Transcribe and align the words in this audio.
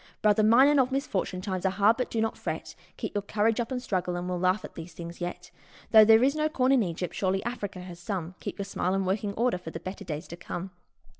Brother 0.23 0.41
mine, 0.41 0.67
and 0.67 0.79
of 0.79 0.91
misfortune! 0.91 1.41
times 1.41 1.63
are 1.63 1.69
hard, 1.69 1.97
but 1.97 2.09
do 2.09 2.19
not 2.21 2.35
fret, 2.35 2.73
Keep 2.97 3.13
your 3.13 3.21
courage 3.21 3.59
up 3.59 3.71
and 3.71 3.79
struggle, 3.79 4.15
and 4.15 4.27
we'll 4.27 4.39
laugh 4.39 4.65
at 4.65 4.73
these 4.73 4.93
things 4.93 5.21
yet. 5.21 5.51
Though 5.91 6.03
there 6.05 6.23
is 6.23 6.35
no 6.35 6.49
corn 6.49 6.71
in 6.71 6.81
Egypt, 6.81 7.13
surely 7.13 7.43
Africa 7.43 7.81
has 7.81 7.99
some 7.99 8.33
Keep 8.39 8.57
your 8.57 8.65
smile 8.65 8.95
in 8.95 9.05
working 9.05 9.33
order 9.35 9.59
for 9.59 9.69
the 9.69 9.79
better 9.79 10.03
days 10.03 10.27
to 10.29 10.35
come 10.35 10.71